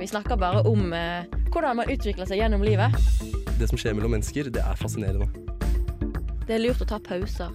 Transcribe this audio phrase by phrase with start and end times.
[0.00, 2.94] Vi snakker bare om eh, hvordan man utvikler seg gjennom livet.
[3.60, 5.28] Det som skjer mellom mennesker, det er fascinerende.
[6.48, 7.52] Det er lurt å ta pauser.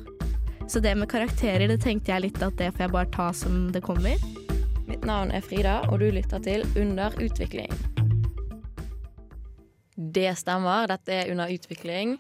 [0.69, 3.67] Så det med karakterer, det tenkte jeg litt at det får jeg bare ta som
[3.73, 4.21] det kommer.
[4.85, 7.73] Mitt navn er Frida, og du lytter til Under utvikling.
[9.95, 10.87] Det stemmer.
[10.91, 12.17] Dette er Under utvikling.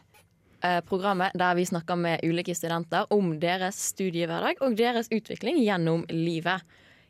[0.63, 6.05] eh, Programmet der vi snakker med ulike studenter om deres studiehverdag og deres utvikling gjennom
[6.09, 6.65] livet.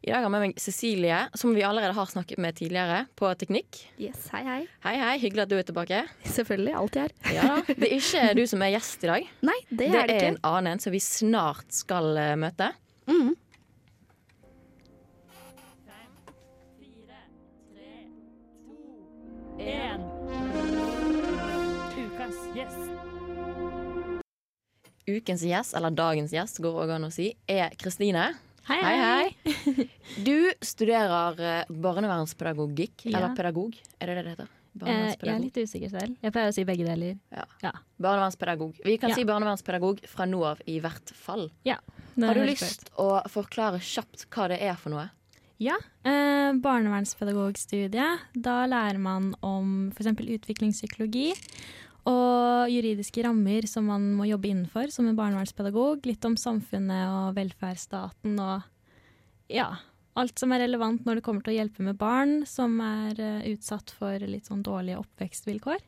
[0.06, 3.32] I dag har jeg med meg Cecilie, som vi allerede har snakket med tidligere, på
[3.42, 3.80] teknikk.
[3.98, 4.60] Yes, hei, hei.
[4.84, 5.14] Hei, hei.
[5.24, 6.02] Hyggelig at du er tilbake.
[6.30, 6.76] Selvfølgelig.
[6.78, 7.16] Alltid her.
[7.34, 7.56] Ja.
[7.72, 9.26] Det er ikke du som er gjest i dag.
[9.50, 10.30] Nei, det, Det er det er ikke.
[10.36, 12.70] en annen en som vi snart skal eh, møte.
[13.10, 13.34] Mhm.
[25.08, 28.32] Ukens gjest, eller dagens gjest, går også an å si, er Kristine.
[28.66, 29.88] Hei, Hei, hei.
[30.26, 33.20] Du studerer eh, barnevernspedagogikk, Ja.
[33.20, 34.48] eller pedagog, er det det det heter?
[34.86, 36.16] Eh, jeg er litt usikker selv.
[36.26, 37.20] Jeg pleier å si begge deler.
[38.02, 38.82] Barnevernspedagog.
[38.84, 39.16] Vi kan Ja.
[39.16, 41.50] si barnevernspedagog fra nå av, i hvert fall.
[41.66, 41.78] Er
[42.20, 45.10] Har du lyst til å forklare kjapt hva det er for noe?
[45.60, 45.78] Ja.
[46.04, 48.20] Eh, barnevernspedagogstudiet.
[48.36, 50.08] Da lærer man om f.eks.
[50.42, 51.34] utviklingspsykologi
[52.10, 56.06] og juridiske rammer som man må jobbe innenfor som en barnevernspedagog.
[56.06, 58.72] Litt om samfunnet og velferdsstaten og
[59.52, 59.72] ja,
[60.18, 63.50] alt som er relevant når det kommer til å hjelpe med barn som er uh,
[63.52, 65.84] utsatt for litt sånn dårlige oppvekstvilkår.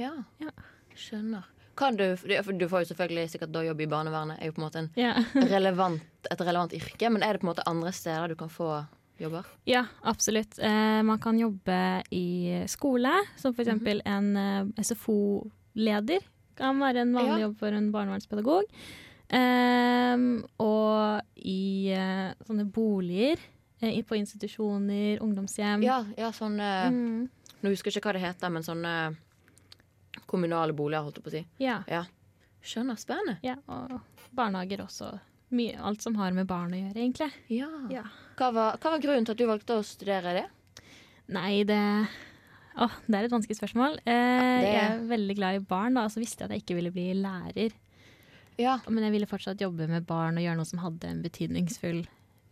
[0.00, 0.12] Ja.
[0.42, 0.52] Ja.
[0.94, 1.48] Skjønner.
[1.74, 4.66] Kan du, du får jo selvfølgelig sikkert da jobb i barnevernet, er jo på en
[4.68, 5.18] måte en yeah.
[5.54, 8.68] relevant, et relevant yrke, men er det på en måte andre steder du kan få
[9.18, 9.44] jobber?
[9.68, 10.58] Ja, absolutt.
[10.58, 13.66] Eh, man kan jobbe i skole, som f.eks.
[13.68, 16.20] eksempel en eh, SFO-leder.
[16.58, 17.46] Kan være en vanlig Ja.
[17.48, 18.64] jobb for en barnevernspedagog.
[19.34, 23.38] Ehm, og i eh, sånne boliger,
[23.80, 25.82] eh, på institusjoner, ungdomshjem.
[25.82, 27.28] Ja, ja sånn eh, Mm,
[27.64, 29.16] Nå husker jeg ikke hva det heter, men sånne
[30.28, 31.46] kommunale boliger, holdt jeg på å si.
[31.64, 32.04] ja,
[32.64, 32.96] Skjønner.
[32.96, 33.38] Spennende.
[33.44, 33.56] ja.
[33.68, 34.00] Og
[34.32, 35.18] barnehager også.
[35.50, 37.30] Mye, alt som har med barn å gjøre, egentlig.
[37.52, 37.68] Ja.
[37.92, 38.04] Ja.
[38.38, 40.44] Hva, var, hva var grunnen til at du valgte å studere det?
[41.34, 41.80] Nei, det
[42.74, 44.00] Åh, det er et vanskelig spørsmål.
[44.02, 46.62] Eh, det- Jeg er veldig glad i barn, da, og så visste jeg at jeg
[46.64, 47.70] ikke ville bli lærer.
[48.58, 48.80] Ja.
[48.88, 52.04] Men jeg ville fortsatt jobbe med barn og gjøre noe som hadde en betydningsfull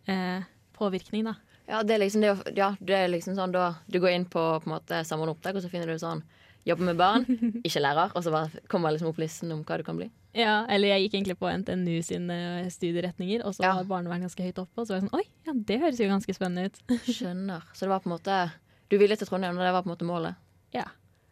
[0.07, 0.43] eh,
[0.79, 1.35] påvirkning, da.
[1.67, 4.41] Ja, det er liksom, det, ja, det er liksom sånn da Du går inn på,
[4.63, 6.23] på måte Samordna opptak, og så finner du sånn
[6.65, 7.25] Jobbe med barn,
[7.67, 8.11] ikke lærer.
[8.15, 10.09] Og så bare kommer liksom opp listen om hva du kan bli.
[10.33, 12.37] Ja, eller jeg gikk egentlig på NTNU sine
[12.73, 13.73] studieretninger, og så Ja.
[13.75, 14.81] var barnevern ganske høyt oppe.
[14.81, 16.79] Og så var jeg sånn Oi, ja, det høres jo ganske spennende ut.
[17.05, 17.61] Skjønner.
[17.73, 18.51] Så det var på en måte
[18.89, 20.35] Du ville til Trondheim, og det var på en måte målet?
[20.73, 20.85] Ja.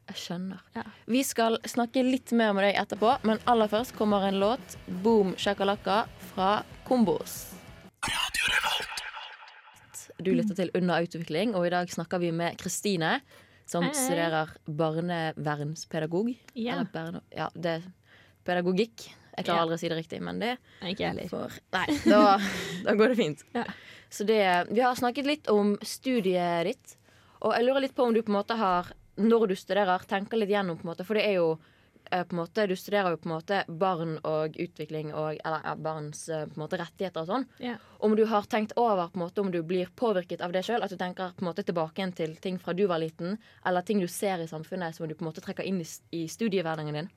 [0.07, 0.59] Jeg skjønner.
[0.75, 0.83] Ja.
[1.07, 5.35] Vi skal snakke litt mer med deg etterpå, men aller først kommer en låt, 'Boom
[5.35, 7.53] Shakalaka', fra Kombos.
[10.21, 13.21] Du lytter til Under utvikling, og i dag snakker vi med Kristine,
[13.65, 14.03] som Hei, hei.
[14.05, 16.35] studerer barnevernspedagog.
[16.53, 16.73] Ja.
[16.75, 17.81] Eller barne, ja, det er
[18.47, 19.07] pedagogikk.
[19.31, 21.29] Jeg klarer aldri å si det riktig, men det ikke heller.
[21.31, 22.37] for Nei, da,
[22.85, 23.43] da går det fint.
[23.55, 23.65] Ja.
[24.11, 26.97] Så det, vi har snakket litt om studiet ditt,
[27.41, 28.91] og jeg lurer litt på om du på en måte har,
[29.21, 31.53] når du studerer, tenker litt gjennom på en måte, for det er jo
[32.11, 36.27] eh, måte, Du studerer jo på en måte barn og utvikling og eller, ja, barns
[36.29, 37.47] eh, måte rettigheter og sånn.
[37.63, 37.79] Yeah.
[38.03, 40.83] Om du har tenkt over på en måte om du blir påvirket av det sjøl,
[40.83, 44.03] at du tenker på en måte tilbake til ting fra du var liten, eller ting
[44.03, 47.11] du ser i samfunnet som du på en måte trekker inn i, i studiehverdagen din.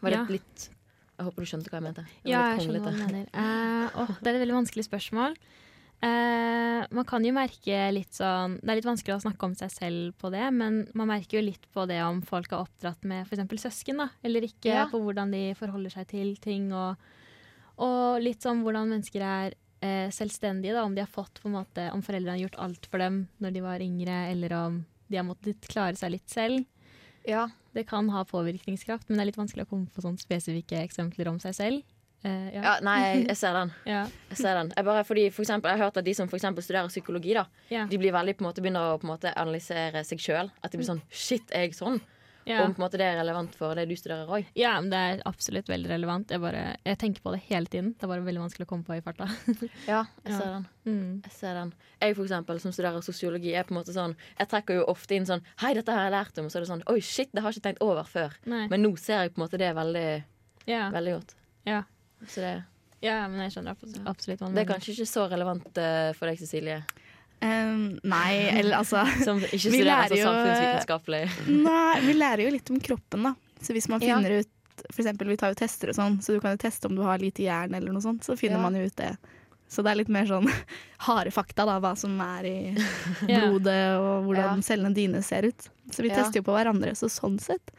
[0.00, 0.26] Var det Ja.
[0.28, 0.68] litt
[1.20, 2.04] Jeg håper du skjønte hva jeg mente.
[2.24, 3.26] Ja, jeg skjønner hva du mener.
[3.34, 5.34] Uh, oh, det er et veldig vanskelig spørsmål.
[6.00, 9.68] Uh, man kan jo merke litt sånn Det er litt vanskelig å snakke om seg
[9.74, 13.26] selv på det, men man merker jo litt på det om folk er oppdratt med
[13.28, 13.44] f.eks.
[13.66, 14.86] søsken, da, eller ikke, Ja.
[14.88, 16.96] på hvordan de forholder seg til ting, og,
[17.76, 19.52] og litt sånn hvordan mennesker er
[19.84, 22.86] uh, selvstendige, da, om de har fått på en måte Om foreldrene har gjort alt
[22.88, 26.64] for dem når de var yngre, eller om de har måttet klare seg litt selv.
[27.28, 27.50] Ja.
[27.74, 31.30] Det kan ha påvirkningskraft, men det er litt vanskelig å komme på sånne spesifikke eksempler
[31.30, 31.82] om seg selv.
[32.24, 33.70] Uh, Ja, nei, jeg, ser den.
[33.88, 34.02] Ja.
[34.28, 34.72] Jeg ser den.
[34.76, 37.46] Jeg, bare, fordi, for eksempel, jeg har hørt at de som for studerer psykologi, da,
[37.70, 37.86] Ja.
[37.86, 40.50] de blir veldig på en måte begynner å på en måte analysere seg sjøl.
[40.62, 42.00] At de blir sånn Shit, er jeg sånn?
[42.50, 42.64] Ja.
[42.66, 44.46] Om måte det er relevant for det du studerer òg.
[44.58, 46.30] ja, det er absolutt veldig relevant.
[46.34, 47.92] Jeg, bare, jeg tenker på det hele tiden.
[47.94, 49.28] Det er bare veldig vanskelig å komme på i farta.
[49.90, 50.38] Ja, jeg Ja.
[50.38, 50.66] ser den.
[50.86, 51.22] Mm.
[51.28, 51.72] Jeg ser den.
[52.00, 55.14] Jeg for eksempel, som studerer sosiologi, er på en måte sånn Jeg trekker jo ofte
[55.14, 56.46] inn sånn Hei, dette har jeg lært om.
[56.48, 58.34] Og så er det sånn Oi, shit, det har jeg ikke tenkt over før.
[58.50, 58.66] Nei.
[58.72, 60.08] Men nå ser jeg på en måte det veldig,
[60.66, 60.88] ja.
[60.94, 61.34] veldig godt.
[61.68, 61.82] Ja.
[62.26, 62.54] Så det,
[63.04, 66.10] ja, men jeg skjønner abs- absolutt hva du det er kanskje ikke så relevant eh,
[66.18, 66.80] for deg, Cecilie,
[67.42, 71.22] Ehm, nei, eller altså som ikke studerer jo- samfunnsvitenskapelig.
[71.64, 73.34] Nei, vi lærer jo litt om kroppen, da.
[73.60, 74.18] Så hvis man Ja.
[74.20, 74.48] ut
[74.94, 77.02] For eksempel, vi tar jo tester og sånn, så du kan jo teste om du
[77.04, 78.24] har lite jern eller noe sånt.
[78.24, 78.62] Så finner Ja.
[78.62, 79.16] man jo ut det
[79.68, 80.48] Så det er litt mer sånn
[81.06, 82.74] harde fakta, da, hva som er i
[83.26, 84.62] blodet og hvordan Ja.
[84.66, 85.68] cellene dine ser ut.
[85.92, 86.16] Så vi Ja.
[86.22, 87.70] tester jo på hverandre, så sånn sett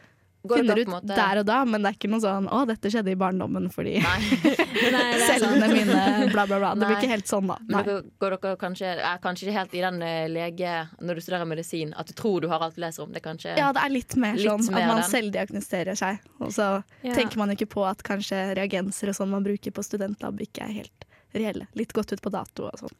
[0.50, 3.12] finner ut måte- der og da, men det er ikke noe sånn 'å, dette skjedde
[3.12, 4.20] i barndommen fordi Nei.
[4.92, 6.74] Nei, er cellene mine bla, bla, bla'.
[6.80, 7.58] Det blir ikke helt sånn, da.
[7.68, 11.22] Men dere, går dere kanskje, er kanskje ikke helt i den eh, lege Når du
[11.22, 13.12] studerer medisin, at du tror du har alt du leser om.
[13.14, 16.20] Det kanskje Ja, det er litt mer Litt sånn mer at man selvdiagnostiserer seg.
[16.40, 17.14] Og så Ja.
[17.14, 20.74] tenker man ikke på at kanskje reagenser og sånn man bruker på studentlab, ikke er
[20.82, 21.68] helt reelle.
[21.76, 22.96] Litt gått ut på dato og sånn.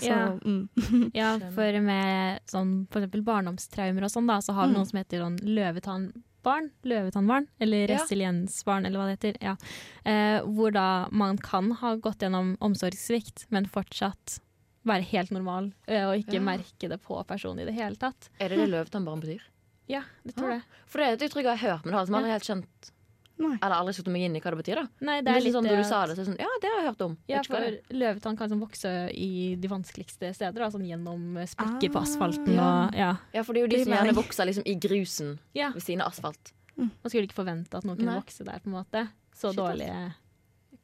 [0.00, 0.38] Så Ja.
[0.44, 0.68] mm.
[1.14, 4.76] Ja, for med sånn, for eksempel barndomstraumer og sånn, da, så har vi Mm.
[4.76, 6.12] noen som heter sånn
[6.44, 9.36] løvetannbarn, løvetannbarn, eller resiliensbarn, eller hva det heter.
[9.42, 9.56] Ja.
[10.04, 14.40] Eh, hvor da man kan ha gått gjennom omsorgssvikt, men fortsatt
[14.86, 16.40] være helt normal, og ikke Ja.
[16.40, 18.30] merke det på personen i det hele tatt.
[18.40, 19.42] Er det det løvetannbarn betyr?
[19.88, 20.52] Ja, det tror Ah.
[20.54, 20.62] jeg.
[20.86, 22.90] For det, er et uttrykk jeg har hørt, men det har aldri helt skjønt
[23.40, 23.54] Nei.
[23.56, 24.80] Eller aldri satt meg inn i hva det betyr.
[24.82, 26.20] da Nei, det Det er er litt sånn det Når du sa det, så er
[26.20, 27.16] det sånn Ja, det har jeg hørt om.
[27.30, 31.94] Ja, for løvetann kan liksom vokse i de vanskeligste steder, da, sånn gjennom sprekker ah,
[31.94, 32.68] på Ah, asfalten ja.
[32.68, 33.10] og ja.
[33.38, 35.70] ja, for det er jo de som gjerne vokser liksom i grusen ja.
[35.72, 36.52] ved siden av asfalt.
[36.80, 38.20] Man skulle ikke forvente at noen kunne Nei.
[38.22, 39.06] vokse der, på en måte.
[39.36, 39.98] Så Shit, dårlige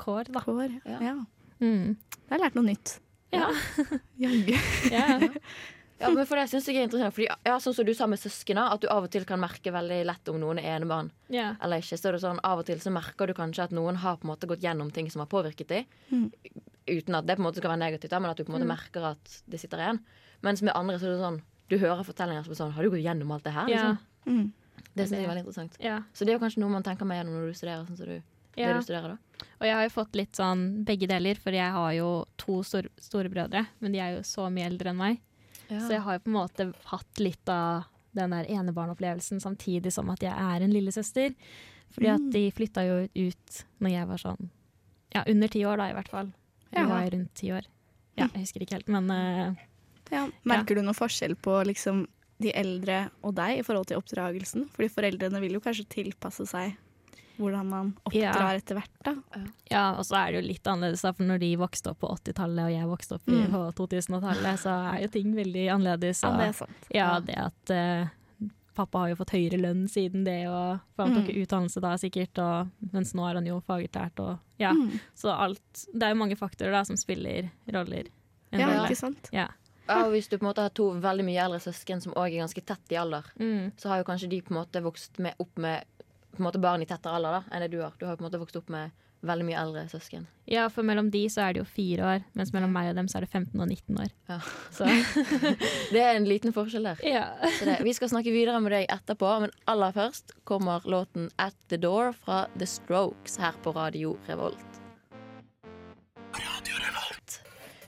[0.00, 0.42] kår, da.
[0.44, 0.80] Kår.
[0.84, 0.98] Ja.
[1.00, 1.16] Ja.
[1.60, 1.96] Mm.
[1.96, 2.98] Jeg har lært noe nytt.
[3.32, 3.48] Ja.
[4.24, 4.56] Jaggu.
[5.98, 6.06] Ja.
[6.08, 8.18] Ja, men for det synes jeg er interessant Fordi, ja, Sånn som du sa med
[8.20, 11.54] søskena, at du av og til kan merke veldig lett om noen er enebarn yeah.
[11.64, 11.96] eller ikke.
[11.96, 14.28] Så er det sånn, Av og til så merker du kanskje at noen har på
[14.28, 15.84] en måte gått gjennom ting som har påvirket dem.
[16.12, 16.26] Mm.
[16.86, 18.58] Uten at det på en måte skal være negativt, da, men at du på en
[18.58, 18.74] måte Mm.
[18.76, 20.02] merker at det sitter igjen.
[20.44, 22.90] Mens med andre så er det sånn du hører fortellinger som er sånn Har du
[22.90, 23.68] gått gjennom alt det her?
[23.72, 23.96] Ja.
[23.96, 23.98] Liksom?
[24.36, 24.52] Mm.
[24.96, 25.76] Det synes jeg er veldig interessant.
[25.80, 26.02] ja.
[26.12, 27.86] Så det er jo kanskje noe man tenker med gjennom når du studerer.
[27.88, 28.20] Sånn som du,
[28.56, 29.18] det du studerer da.
[29.60, 32.88] Og jeg har jo fått litt sånn begge deler, for jeg har jo to store,
[33.00, 35.20] storebrødre, men de er jo så mye eldre enn meg.
[35.68, 37.84] Så jeg har jo på en måte hatt litt av
[38.16, 41.34] den der enebarnopplevelsen samtidig som at jeg er en lillesøster.
[41.94, 42.30] Fordi at Mm.
[42.32, 42.96] de flytta jo
[43.28, 44.50] ut når jeg var sånn
[45.14, 46.32] ja, under ti år, da i hvert fall.
[46.72, 46.80] Ja.
[46.80, 47.66] Jeg var rundt ti år.
[48.16, 49.54] Ja, jeg husker ikke helt, men uh,
[50.10, 50.28] Ja.
[50.44, 52.06] Merker du noen forskjell på liksom,
[52.38, 54.68] de eldre og deg i forhold til oppdragelsen?
[54.70, 56.76] Fordi foreldrene vil jo kanskje tilpasse seg
[57.38, 58.32] hvordan man Ja.
[58.32, 58.90] oppdrar etter hvert.
[59.04, 59.14] da.
[59.70, 62.08] Ja, og så er det jo litt annerledes, da, for når de vokste opp på
[62.18, 63.50] 80-tallet og jeg vokste opp Mm.
[63.52, 66.22] på 2000-tallet, så er jo ting veldig annerledes.
[66.22, 66.86] Ja, det er sant.
[66.94, 68.08] Ja, det at uh,
[68.76, 71.42] pappa har jo fått høyere lønn siden det, og for han tok Mm.
[71.46, 74.72] utdannelse da sikkert, og, mens nå er han jo faglært og ja.
[74.72, 74.98] Mm.
[75.14, 78.04] Så alt Det er jo mange faktorer da som spiller roller.
[78.52, 78.88] Ja, rolle.
[78.88, 79.28] ikke sant?
[79.32, 79.48] Ja.
[79.88, 82.32] Ja, og hvis du på en måte har to veldig mye eldre søsken som òg
[82.34, 83.72] er ganske tett i alder, Mm.
[83.76, 85.84] så har jo kanskje de på en måte vokst med, opp med
[86.36, 87.92] på en måte barn i tettere alder da, enn det du har.
[87.98, 88.92] Du har på en måte vokst opp med
[89.26, 90.26] veldig mye eldre søsken.
[90.46, 93.08] ja, for mellom de så er det jo fire år, mens mellom meg og dem
[93.10, 94.10] så er det 15 og 19 år.
[94.28, 94.36] Ja.
[94.76, 94.84] Så
[95.94, 97.00] Det er en liten forskjell der.
[97.02, 97.24] ja.
[97.58, 101.56] Så det, vi skal snakke videre med deg etterpå, men aller først kommer låten 'At
[101.72, 104.62] The Door' fra The Strokes her på Radio Revolt.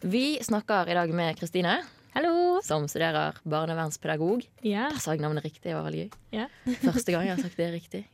[0.00, 1.80] Vi snakker i dag med Kristine,
[2.14, 2.60] Hallo!
[2.62, 4.44] som studerer barnevernspedagog.
[4.62, 4.88] Ja.
[4.94, 6.10] Der sa jeg navnet riktig, det var veldig gøy.
[6.32, 6.46] Ja.
[6.84, 8.04] Første gang jeg har sagt det riktig.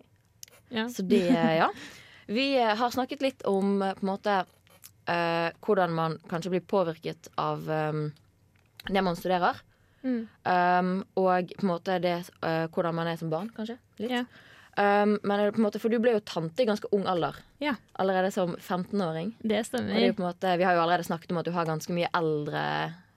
[0.68, 0.88] Ja.
[0.88, 1.26] Så det,
[1.58, 1.70] ja.
[2.26, 4.38] Vi eh, har snakket litt om eh, på en måte
[5.06, 8.08] eh, hvordan man kanskje blir påvirket av um,
[8.88, 9.60] det man studerer.
[10.04, 10.26] Mm.
[10.44, 13.78] Um, og på en måte det, uh, hvordan man er som barn, kanskje.
[14.00, 14.12] Litt.
[14.12, 14.24] Ja.
[14.74, 17.38] Um, men på en måte, for du ble jo tante i ganske ung alder.
[17.62, 17.76] Ja.
[18.00, 19.36] Allerede som 15-åring.
[19.40, 20.00] Det stemmer.
[20.00, 22.64] det måte, vi har jo allerede snakket om at du har ganske mye eldre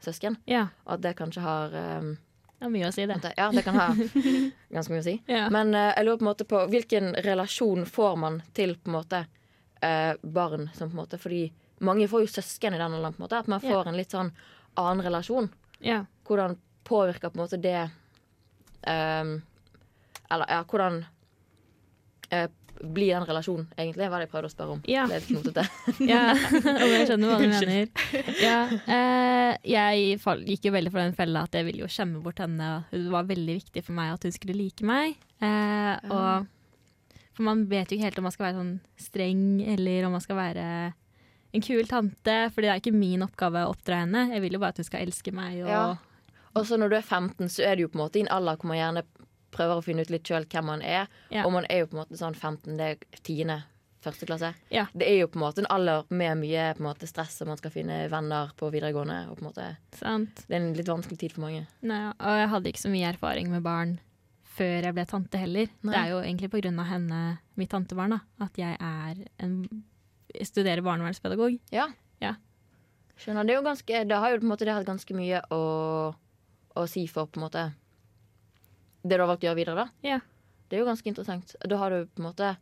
[0.03, 0.37] søsken.
[0.47, 0.67] Ja.
[0.85, 2.15] Og at det kanskje har um,
[2.57, 3.33] Det har mye å si, det.
[3.37, 3.87] Ja, det kan ha
[4.73, 5.15] ganske mye å si.
[5.29, 5.43] Ja.
[5.53, 8.95] Men uh, jeg lurer på en måte på hvilken relasjon får man til på en
[8.97, 9.19] måte
[9.83, 11.43] uh, barn som på en måte Fordi
[11.85, 13.37] mange får jo søsken i den alderen, på en måte.
[13.43, 13.75] At man Ja.
[13.75, 14.31] får en litt sånn
[14.75, 15.49] annen relasjon.
[15.79, 16.03] ja.
[16.25, 17.89] Hvordan påvirker på en måte det
[18.87, 19.41] ehm,
[20.31, 21.05] Eller ja, hvordan
[22.29, 22.49] eh,
[22.81, 24.09] blir den relasjonen, egentlig?
[24.11, 24.81] var det jeg prøvde å spørre om?
[24.89, 25.05] Ja.
[25.09, 25.63] Det er litt knotete.
[26.11, 27.89] Ja, og jeg skjønner hva du mener.
[28.41, 28.59] Ja,
[28.97, 30.19] eh, jeg
[30.49, 32.69] gikk jo veldig for den fella at jeg ville jo skjemme bort henne.
[32.91, 35.17] Det var veldig viktig for meg at hun skulle like meg.
[35.41, 36.47] Eh, og,
[37.37, 40.23] for man vet jo ikke helt om man skal være sånn streng, eller om man
[40.25, 40.67] skal være
[41.53, 42.37] en kul tante.
[42.53, 44.27] For det er ikke min oppgave å oppdra henne.
[44.33, 45.63] Jeg vil jo bare at hun skal elske meg.
[45.63, 45.87] Og, Ja.
[46.57, 48.31] Og så når du er 15, så er du jo på en måte i en
[48.33, 49.03] alder hvor man gjerne
[49.57, 51.09] prøver å finne ut litt sjøl hvem man er.
[51.33, 51.47] Ja.
[51.47, 53.59] Og man er jo på en måte sånn 15, det er tiende,
[54.05, 54.53] første klasse.
[54.71, 54.85] Ja.
[54.93, 57.73] Det er jo på en måte en alder med mye måte, stress, og man skal
[57.73, 59.23] finne venner på videregående.
[59.31, 60.45] Og på en måte, Sant?
[60.47, 61.65] det er en litt vanskelig tid for mange.
[61.81, 63.97] Nei, og jeg hadde ikke så mye erfaring med barn
[64.57, 65.69] før jeg ble tante heller.
[65.85, 65.93] Nei.
[65.93, 67.21] Det er jo egentlig på grunn av henne,
[67.59, 69.59] mitt tantebarn, da, at jeg er en
[70.45, 71.59] studerer barnevernspedagog.
[71.73, 71.87] Ja.
[72.23, 72.35] Ja.
[73.17, 73.45] Skjønner.
[73.47, 75.61] Det, jo ganske, det har jo på en måte det hatt ganske mye å,
[76.77, 77.63] å si for på en måte
[79.07, 79.87] det du har valgt å gjøre videre, da.
[80.07, 80.19] Ja.
[80.67, 81.55] Det er jo ganske interessant.
[81.63, 82.55] Da har du på en måte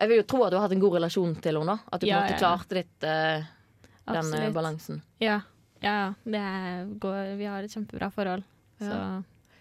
[0.00, 1.74] Jeg vil jo tro at du har hatt en god relasjon til henne.
[1.74, 1.78] da.
[1.92, 3.44] At du på en Ja, måte ja, klarte litt uh,
[4.06, 4.54] den Absolutt.
[4.54, 5.02] balansen.
[5.20, 5.40] Ja.
[5.80, 6.44] ja det
[7.00, 8.42] går, vi har et kjempebra forhold.
[8.80, 8.96] Så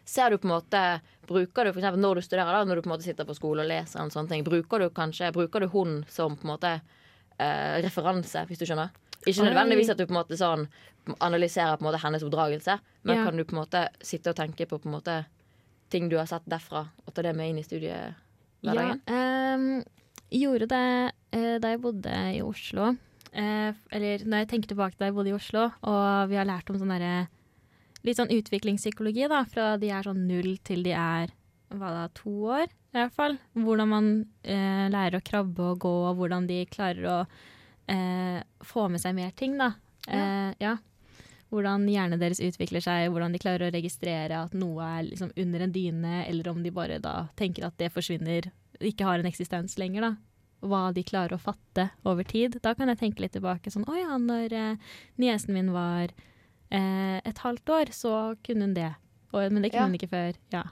[0.10, 2.90] Ser du på en måte Bruker du eksempel når du studerer, da, når du på
[2.90, 5.68] en måte sitter på skole og leser en sånn ting, bruker du kanskje Bruker du
[5.68, 6.72] hun som på en måte
[7.40, 8.90] uh, referanse, hvis du skjønner?
[9.28, 10.64] Ikke nødvendigvis at du på en måte sånn
[11.20, 13.26] analyserer på en måte hennes oppdragelse, men Ja.
[13.26, 15.26] kan du på en måte sitte og tenke på på en måte
[15.92, 19.02] ting du har sett derfra, og ta det med inn i ja, studiehverdagen?
[19.10, 19.68] ehm,
[20.40, 20.86] gjorde det
[21.36, 22.94] eh, da jeg bodde i Oslo.
[23.30, 26.70] Eh, eller når jeg tenker tilbake da jeg bodde i Oslo, og vi har lært
[26.72, 27.28] om sånn derre
[28.08, 31.34] Litt sånn utviklingspsykologi, da, fra de er sånn null til de er
[31.76, 33.36] hva da, to år, i hvert fall.
[33.60, 34.08] Hvordan man
[34.42, 37.18] eh, lærer å krabbe og gå, og hvordan de klarer å
[37.92, 39.74] eh, få med seg mer ting, da.
[40.08, 40.78] Eh, ja.
[41.50, 45.64] Hvordan hjernen deres utvikler seg, hvordan de klarer å registrere at noe er liksom under
[45.66, 49.78] en dyne, eller om de bare da tenker at det forsvinner, ikke har en eksistens
[49.82, 50.12] lenger, da.
[50.62, 52.60] Hva de klarer å fatte over tid.
[52.62, 56.12] Da kan jeg tenke litt tilbake sånn Å ja, når eh, niesen min var
[56.70, 58.14] eh, et halvt år, så
[58.44, 58.90] kunne hun det.
[59.32, 59.88] Og, men det kunne Ja.
[59.88, 60.36] hun ikke før.
[60.52, 60.64] Ja.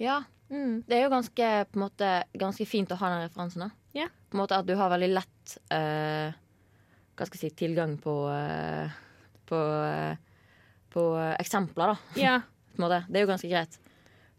[0.00, 0.16] Ja.
[0.50, 0.80] Mm.
[0.88, 2.08] Det er jo ganske, måte,
[2.40, 3.66] ganske fint å ha den referansen.
[3.68, 3.70] da.
[3.94, 4.08] Ja.
[4.30, 6.32] På en måte At du har veldig lett eh,
[7.14, 8.88] Hva skal jeg si tilgang på eh,
[9.50, 10.16] På, eh,
[10.94, 11.04] på
[11.36, 12.18] eksempler, da.
[12.20, 12.40] ja.
[12.80, 12.88] På.
[12.88, 13.74] Det er jo ganske greit.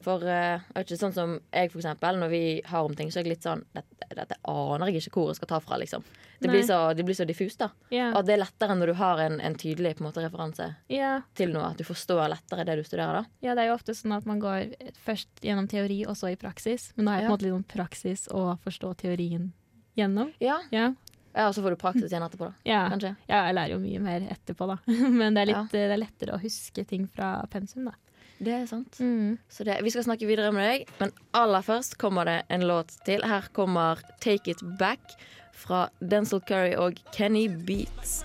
[0.02, 3.28] For uh, ikke, sånn som jeg, for eksempel, når vi har om ting, så er
[3.28, 6.06] jeg litt sånn Dette, dette aner jeg ikke hvor jeg skal ta fra, liksom.
[6.42, 7.70] Det blir, så, det blir så diffust, da.
[7.94, 8.08] Ja.
[8.18, 11.22] Og det er lettere når du har en, en tydelig på en måte, referanse yeah.
[11.38, 11.70] til noe.
[11.70, 13.46] At du forstår lettere det du studerer, da.
[13.46, 14.74] Ja, det er jo ofte sånn at man går
[15.06, 16.90] først gjennom teori, og så i praksis.
[16.98, 19.52] Men da er det på en måte litt om praksis å forstå teorien
[20.00, 20.34] gjennom.
[20.42, 20.58] Ja.
[20.74, 20.90] Ja.
[21.34, 22.68] Ja og så får du praksis igjen etterpå, da.
[22.68, 22.84] Ja.
[22.92, 23.16] Kanskje.
[23.28, 24.78] ja, jeg lærer jo mye mer etterpå, da.
[25.20, 27.98] Men det er, litt, det er lettere å huske ting fra pensum, da.
[28.42, 28.98] Det er sant.
[28.98, 29.38] Mm.
[29.54, 32.96] Så det, vi skal snakke videre med deg, men aller først kommer det en låt
[33.06, 33.22] til.
[33.22, 35.14] Her kommer 'Take It Back'
[35.54, 38.24] fra Denzil Curry og Kenny Beats.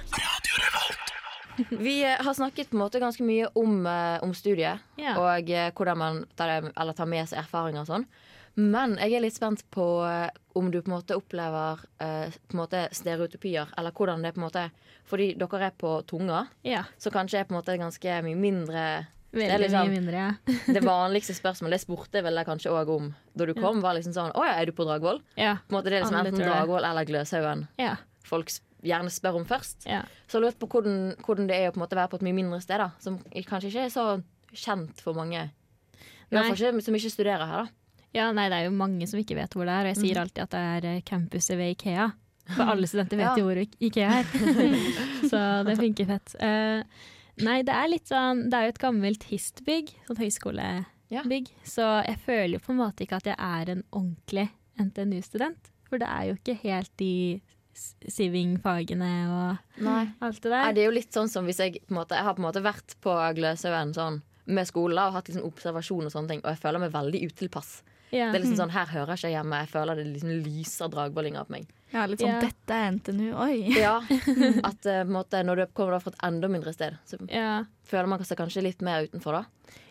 [1.68, 5.16] Vi eh, har snakket på en måte ganske mye om, eh, om studiet yeah.
[5.16, 8.04] og eh, hvordan man tar, det, eller tar med seg erfaringer og sånn.
[8.56, 12.56] Men jeg er litt spent på eh, om du på en måte opplever eh, på
[12.56, 14.70] en måte stereotypier, eller hvordan det på en måte
[15.06, 16.84] Fordi dere er på tunga, ja.
[16.98, 18.86] så kanskje er på en måte ganske mye mindre
[19.36, 20.30] Veldig er liksom- mye mindre, ja.
[20.72, 24.14] det vanligste spørsmålet, det spurte vel jeg kanskje òg om da du kom, var liksom
[24.16, 25.20] sånn Å ja, er du på Dragvoll?
[25.36, 25.58] ja.
[25.68, 26.46] På en måte Det er liksom Alle enten.
[26.48, 27.96] Dragvoll eller Gløshaugen Ja.
[28.24, 28.48] folk
[28.86, 29.84] gjerne spør om først.
[29.86, 30.02] ja.
[30.28, 32.22] Så jeg lurte på hvordan, hvordan det er å på en måte være på et
[32.22, 32.90] mye mindre sted, da.
[32.98, 34.22] Som kanskje ikke er så
[34.54, 35.50] kjent for mange.
[36.32, 36.42] Nei.
[36.42, 37.68] fall ikke som ikke studerer her, da.
[38.16, 40.20] Ja, nei, det er jo mange som ikke vet hvor det er, og jeg sier
[40.22, 42.06] alltid at det er eh, campuset ved Ikea.
[42.54, 43.34] For alle studenter vet Ja.
[43.36, 44.24] jo hvor Ikea er.
[45.30, 46.34] Så det funker fett.
[46.40, 46.80] Uh,
[47.44, 52.18] nei, det er litt sånn Det er jo et gammelt histbygg, sånn høyskolebygg, så jeg
[52.24, 54.46] føler jo på en måte ikke at jeg er en ordentlig
[54.80, 55.72] NTNU-student.
[55.90, 57.12] For det er jo ikke helt de
[58.10, 60.06] siving-fagene og Nei.
[60.24, 60.62] alt det der.
[60.64, 62.42] Nei, det er jo litt sånn som hvis jeg på en måte Jeg har på
[62.42, 66.40] en måte vært på Gløshaugen sånn med skolen og hatt liksom observasjon og sånne ting,
[66.44, 67.80] og jeg føler meg veldig utilpass.
[68.16, 68.30] Ja.
[68.32, 69.58] Det er liksom sånn, Her hører jeg ikke hjemme.
[69.64, 71.66] Jeg føler det liksom lyser dragbollinger på meg.
[71.92, 72.40] Ja, litt sånn yeah.
[72.42, 73.56] 'dette er NTNU', oi.
[73.78, 74.00] Ja,
[74.70, 77.64] at uh, måte, Når du kommer fra et enda mindre sted, så yeah.
[77.86, 79.32] føler man seg kanskje litt mer utenfor.
[79.38, 79.44] da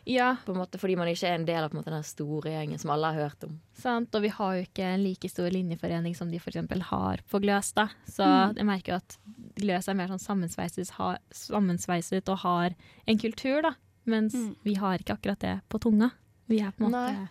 [0.05, 2.03] ja, På en måte Fordi man ikke er en del av på en måte, den
[2.05, 3.55] store gjengen som alle har hørt om.
[3.73, 6.59] Sant, og vi har jo ikke en like stor linjeforening som de f.eks.
[6.91, 7.73] har på Gløs.
[7.73, 7.87] da.
[8.07, 8.55] Så Mm.
[8.57, 9.17] jeg merker jo at
[9.55, 12.75] Gløs er mer sånn sammensveiset, ha, sammensveiset og har
[13.07, 13.73] en kultur, da.
[14.05, 14.55] Mens Mm.
[14.63, 16.11] vi har ikke akkurat det på tunga.
[16.47, 17.27] Vi er på en måte Nei.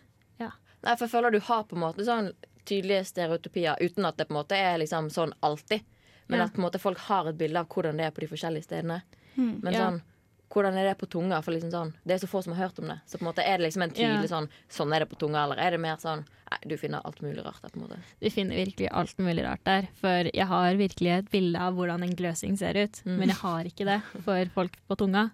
[0.85, 2.33] Nei, for jeg føler du har på en måte sånn
[2.65, 5.83] tydelige stereotypier uten at det på en måte er liksom sånn alltid.
[6.29, 6.45] Men Ja.
[6.47, 8.65] at på en måte folk har et bilde av hvordan det er på de forskjellige
[8.65, 9.03] stedene.
[9.37, 9.63] Mm.
[9.63, 9.81] Men Ja.
[9.91, 10.03] sånn
[10.51, 11.43] hvordan er det på tunga?
[11.43, 13.01] For liksom sånn, Det er så få som har hørt om det.
[13.07, 15.45] Så på en måte er det liksom en tydelig sånn Sånn er det på tunga,
[15.45, 17.99] eller er det mer sånn Nei, du finner alt mulig rart der, på en måte.
[18.21, 19.89] Du finner virkelig alt mulig rart der.
[20.01, 23.19] For jeg har virkelig et bilde av hvordan en gløsing ser ut, Mm.
[23.19, 25.31] men jeg har ikke det for folk på tunga.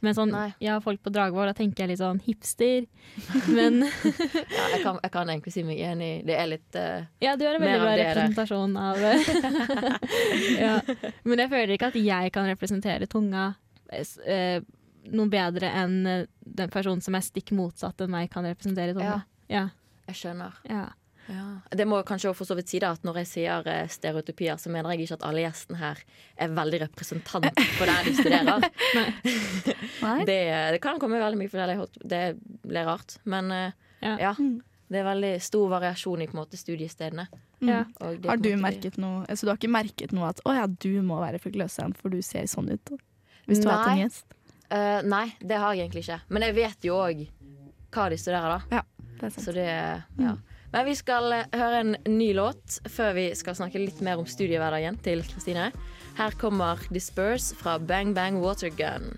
[0.00, 0.48] Men sånn, Nei.
[0.64, 2.86] ja, folk på Dragvoll, da tenker jeg litt sånn hipster.
[3.56, 3.82] Men
[4.56, 6.10] Ja, jeg, kan, jeg kan egentlig si meg enig.
[6.28, 9.00] Det er litt uh, Ja, du er en veldig bra representasjon av
[10.64, 10.76] ja.
[11.28, 13.52] Men jeg føler ikke at jeg kan representere tunga
[13.90, 14.62] eh,
[15.10, 19.20] noe bedre enn eh, den personen som er stikk motsatt enn meg, kan representere tunga.
[19.50, 19.68] Ja.
[20.10, 20.56] Jeg skjønner.
[20.68, 20.88] ja.
[21.28, 21.60] Ja.
[21.70, 24.56] Det må kanskje også for så vidt si da at når jeg sier eh, stereotypier,
[24.58, 26.00] så mener jeg ikke at alle gjestene her
[26.36, 28.64] er veldig representant for der de studerer.
[30.26, 30.40] Det,
[30.72, 31.86] det kan komme veldig mye forskjellig.
[32.08, 32.22] Det
[32.66, 33.18] blir rart.
[33.24, 34.16] Men eh, Ja.
[34.18, 34.34] ja.
[34.38, 34.60] Mm.
[34.90, 37.28] Det er veldig stor variasjon i på måte studiestedene.
[37.62, 37.84] Ja.
[38.00, 40.54] Og det Har du måte- merket noe Så du har ikke merket noe at 'å
[40.56, 42.98] ja, du må være fra Gløshaugen, for du ser sånn ut'?
[43.46, 44.24] Hvis du har hatt en gjest?
[44.72, 46.20] Uh, nei, det har jeg egentlig ikke.
[46.28, 47.28] Men jeg vet jo òg
[47.92, 48.60] hva de studerer, da.
[48.78, 48.82] Ja,
[49.20, 49.44] det er sant.
[49.46, 49.66] Så det,
[50.18, 50.34] ja.
[50.70, 54.28] Men vi skal eh, høre en ny låt før vi skal snakke litt mer om
[54.28, 55.70] studiehverdagen til Kristine.
[56.18, 59.12] Her kommer Disperse fra Bang Bang Watergun.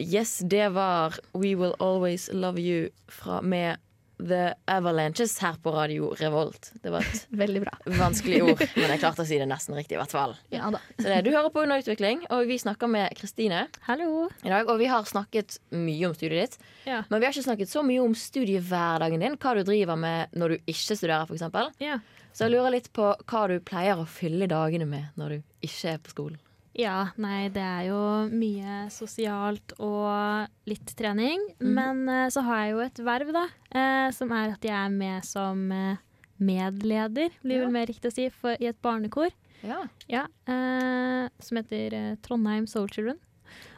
[0.00, 3.76] Yes, det var We Will Always Love You fra, med
[4.18, 6.70] The Avalanches her på Radio Revolt.
[6.82, 7.74] Det var et Veldig bra.
[7.98, 9.98] vanskelig ord, men jeg klarte å si det nesten riktig.
[9.98, 10.80] i hvert fall Ja da.
[10.96, 14.28] Så det, Du hører på Under utvikling, og vi snakker med Kristine Hallo.
[14.42, 14.68] i dag.
[14.72, 16.58] Og vi har snakket mye om studiet ditt,
[16.88, 17.02] Ja.
[17.10, 19.36] men vi har ikke snakket så mye om studiehverdagen din.
[19.36, 21.76] Hva du driver med når du ikke studerer, f.eks.
[21.80, 21.98] Ja.
[22.32, 25.92] Så jeg lurer litt på hva du pleier å fylle dagene med når du ikke
[25.94, 26.40] er på skolen.
[26.76, 31.40] Ja, nei, det er jo mye sosialt og litt trening.
[31.64, 34.92] Men eh, så har jeg jo et verv, da, eh, som er at jeg er
[34.92, 35.96] med som eh,
[36.36, 37.64] medleder, blir Ja.
[37.64, 39.32] vel mer riktig å si, for, i et barnekor.
[39.64, 39.80] Ja.
[40.12, 43.18] Ja, eh, som heter eh, Trondheim Soul Children.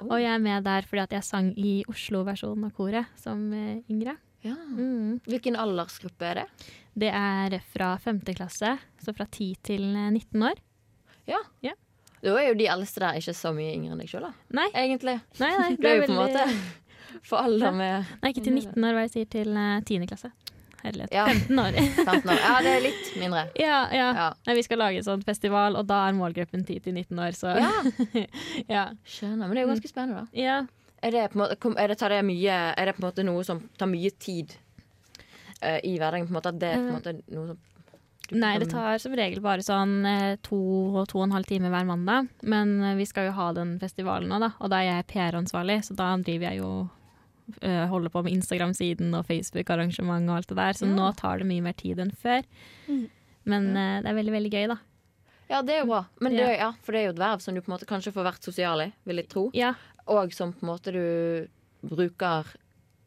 [0.03, 0.09] Oh.
[0.17, 3.79] Og jeg er med der fordi at jeg sang i Oslo-versjonen av koret som eh,
[3.93, 4.17] yngre.
[4.43, 4.57] ja.
[4.75, 5.21] Mm.
[5.29, 6.47] Hvilken aldersgruppe er det?
[6.99, 10.65] Det er fra femte klasse, så fra 10 til eh, 19 år.
[12.23, 14.33] Da er jo de eldste der ikke så mye yngre enn deg sjøl, da.
[14.59, 15.17] Nei, Egentlig.
[15.39, 15.71] nei, nei.
[15.79, 16.47] Du er jo på en måte
[17.27, 20.07] for alder med Nei, ikke til 19 år, hva jeg sier til uh, 10.
[20.11, 20.31] klasse.
[20.83, 21.15] Herlighet.
[21.15, 21.27] Ja.
[21.27, 21.79] 15 år.
[22.09, 22.41] 15 år.
[22.43, 23.45] Ja, det er litt mindre.
[23.59, 24.09] ja, ja.
[24.21, 24.27] Ja.
[24.47, 27.73] Nei, vi skal lage en sånn festival, og da er målgruppen 10-19 år, så ja.
[28.77, 28.85] ja.
[29.07, 29.47] Skjønner.
[29.47, 30.39] Men det er jo ganske spennende, da.
[30.39, 30.59] ja.
[30.99, 33.87] Er det, måte, er det, det mye, er det på en måte noe som tar
[33.87, 34.57] mye tid
[35.63, 36.27] uh, i hverdagen?
[36.27, 37.61] På en måte, at det er på en måte noe som
[38.31, 40.59] Nei, det tar som regel bare sånn eh, to
[41.01, 42.29] og to og en halv time hver mandag.
[42.43, 44.51] Men eh, vi skal jo ha den festivalen nå, da.
[44.61, 46.73] Og da er jeg PR-ansvarlig, så da driver jeg jo
[47.63, 50.77] eh, Holder på med Instagram-siden og Facebook-arrangement og alt det der.
[50.77, 50.93] Så Ja.
[50.99, 52.45] nå tar det mye mer tid enn før.
[52.89, 53.09] Mm.
[53.49, 54.79] Men eh, det er veldig, veldig gøy, da.
[55.49, 56.03] Ja, det er jo bra.
[56.21, 56.57] Men det, Ja.
[56.69, 58.45] ja, for det er jo et verv som du på en måte kanskje får vært
[58.45, 59.49] sosial i, vil jeg tro.
[59.57, 59.73] Ja.
[60.07, 61.49] Og som på en måte du
[61.89, 62.45] bruker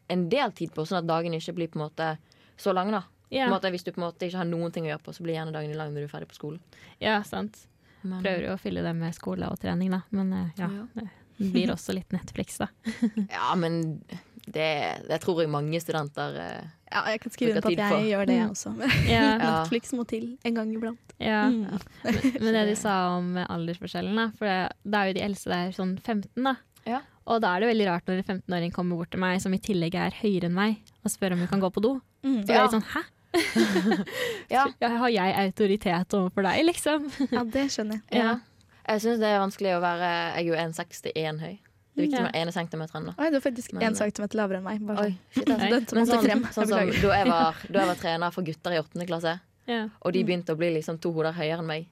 [0.09, 2.17] en del tid på, sånn at dagen ikke blir på en måte
[2.57, 2.89] så lang.
[2.91, 5.03] da Ja, en måte, Hvis du på en måte ikke har noen ting å gjøre
[5.05, 6.59] på, så blir gjerne dagen lang når du er ferdig på skolen.
[6.99, 7.65] ja sant.
[8.03, 10.01] Men, Prøver jo å fylle det med skole og trening, da.
[10.09, 11.07] Men eh, ja, Ja.
[11.37, 12.67] det blir også litt Netflix, da.
[13.29, 14.01] Ja, men
[14.47, 14.67] det,
[15.07, 17.93] det tror jeg mange studenter eh, Ja, jeg kan skrive inn under på at jeg
[17.93, 18.09] på.
[18.09, 18.73] gjør det, jeg også.
[18.81, 19.29] Ja, Ja.
[19.61, 21.13] Netflix må til en gang iblant.
[21.21, 21.43] ja.
[21.47, 21.79] Mm.
[22.41, 24.27] Men det de sa om aldersforskjellen, da.
[24.35, 26.55] For det, da er jo de eldste der sånn 15, da.
[26.89, 26.99] Ja.
[27.29, 29.61] Og da er det veldig rart når en 15-åring kommer bort til meg, som i
[29.61, 31.91] tillegg er høyere enn meg, og spør om hun kan gå på do.
[32.25, 32.39] Mm.
[32.41, 33.03] Så det er litt sånn hæ?
[34.51, 34.65] Ja.
[34.79, 37.09] Ja, Har jeg autoritet overfor deg, liksom?
[37.31, 38.05] Ja, det skjønner jeg.
[38.21, 38.37] ja.
[38.87, 41.53] Jeg syns det er vanskelig å være Jeg er jo 1,61 høy.
[41.91, 43.07] Det er viktig med ene centimeteren.
[43.09, 44.83] da Oi, du er faktisk én centimeter lavere enn meg.
[44.87, 45.43] Bare Oi, sånn.
[45.43, 45.95] shit, altså.
[45.97, 49.07] Men sånn, sånn som da jeg, var, da jeg var trener for gutter i åttende
[49.09, 49.33] klasse,
[49.69, 49.81] Ja.
[50.01, 51.89] og de begynte å bli liksom to hoder høyere enn meg,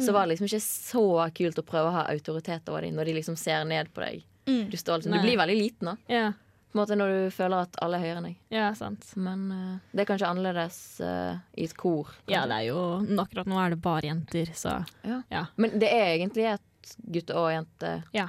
[0.00, 1.04] så var det liksom ikke så
[1.36, 4.24] kult å prøve å ha autoritet over dem når de liksom ser ned på deg.
[4.48, 4.64] Mm.
[4.72, 6.24] Du, står liksom, du blir veldig liten da Ja.
[6.72, 8.36] På en måte når du føler at alle er høyere enn deg.
[8.54, 9.04] ja, sant.
[9.20, 12.08] Men uh, det er kanskje annerledes uh, i et kor.
[12.32, 12.82] Ja, det er jo
[13.20, 15.22] Akkurat nå er det bare jenter, så Ja.
[15.28, 15.46] ja.
[15.60, 18.28] Men det er egentlig et gutte- og jente Ja.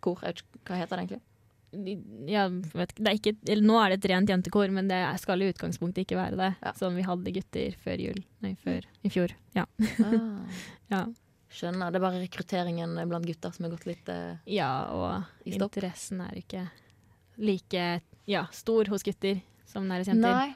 [0.00, 0.20] kor.
[0.20, 1.22] Hva heter det egentlig?
[2.28, 5.48] ja vet det ikke, eller, Nå er det et rent jentekor, men det skal i
[5.48, 6.50] utgangspunktet ikke være det.
[6.60, 6.72] Ja.
[6.76, 8.20] Som vi hadde gutter før jul.
[8.44, 9.32] Nei, før i fjor.
[9.56, 9.64] Ja.
[10.04, 10.60] Ah,
[10.92, 11.06] ja.
[11.52, 11.88] skjønner.
[11.92, 16.36] Det er bare rekrutteringen blant gutter som har gått litt eh, Ja, og interessen er
[16.42, 16.66] ikke
[17.42, 17.86] like
[18.30, 20.36] ja, stor hos gutter som den er hos jenter.
[20.36, 20.50] Nei.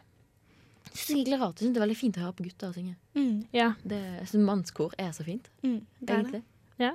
[0.87, 1.57] Jeg synes det er egentlig rart.
[1.57, 2.95] Jeg synes det er veldig fint å høre på gutter synge.
[3.19, 3.33] Mm.
[3.57, 5.81] Ja, Det, jeg synes mannskor er så fint, Mm.
[6.01, 6.43] Det er det.
[6.81, 6.93] Ja.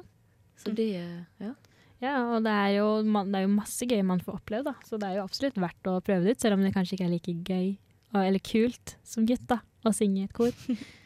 [0.62, 1.52] Så de eh, ja.
[2.02, 4.74] ja, og det er, jo, man, det er jo masse gøy man får oppleve, da.
[4.86, 7.08] Så det er jo absolutt verdt å prøve det ut, selv om det kanskje ikke
[7.10, 7.68] er like gøy
[8.14, 10.52] og, eller kult som gutt da, å synge i et kor.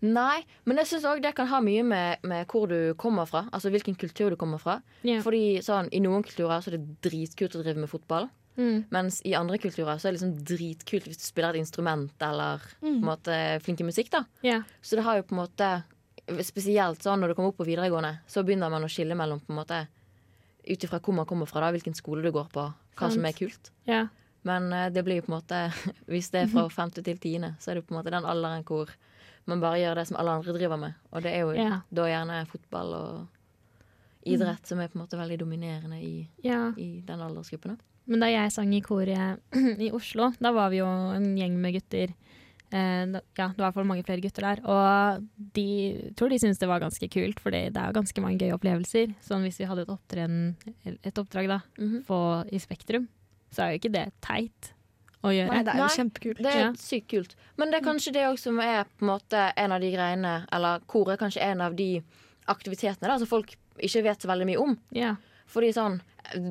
[0.00, 3.44] Nei, men jeg syns òg det kan ha mye med, med hvor du kommer fra.
[3.52, 4.78] Altså hvilken kultur du kommer fra.
[5.04, 5.20] Yeah.
[5.24, 8.30] Fordi sånn, I noen kulturer så er det dritkult å drive med fotball.
[8.56, 8.88] Mm.
[8.92, 12.64] Mens i andre kulturer så er det liksom dritkult hvis du spiller et instrument eller
[12.80, 14.10] på en måte flink i musikk.
[14.12, 14.66] da yeah.
[14.82, 15.70] Så det har jo på en måte
[16.46, 19.50] Spesielt sånn når du kommer opp på videregående, så begynner man å skille mellom på
[19.50, 19.78] en måte
[20.62, 23.16] ut ifra hvor man kommer fra, da, hvilken skole du går på, hva Sant.
[23.16, 23.70] som er kult.
[23.88, 24.12] Yeah.
[24.46, 25.62] Men eh, det blir jo på en måte
[26.12, 28.62] hvis det er fra femte til tiende, så er det på en måte den alderen
[28.68, 28.92] hvor
[29.50, 30.94] man bare gjør det som alle andre driver med.
[31.12, 31.80] Og det er jo Ja.
[31.92, 33.28] da gjerne fotball og
[34.26, 36.72] idrett som er på en måte veldig dominerende i, ja.
[36.76, 37.78] i den aldersgruppen.
[38.10, 39.40] Men da jeg sang i koret
[39.86, 42.12] i Oslo, da var vi jo en gjeng med gutter.
[42.70, 44.60] Eh, da, ja, det var i hvert fall mange flere gutter der.
[44.68, 45.66] Og de
[46.18, 49.14] tror de syntes det var ganske kult, for det er jo ganske mange gøye opplevelser.
[49.26, 52.04] Sånn hvis vi hadde et, opptreden, et oppdrag da, Mhm.
[52.06, 52.20] på,
[52.52, 53.08] i Spektrum,
[53.50, 54.72] så er jo ikke det teit
[55.22, 55.48] å gjøre.
[55.52, 55.96] Nei, det er jo Nei.
[55.96, 56.36] kjempekult.
[56.42, 56.72] Det er Ja.
[56.72, 57.34] sykt kult.
[57.56, 60.46] Men det er kanskje det også som er på en måte en av de greiene
[60.52, 62.02] Eller kor er kanskje en av de
[62.48, 64.78] aktivitetene da, som folk ikke vet så veldig mye om.
[64.92, 65.16] Ja.
[65.50, 66.00] Fordi sånn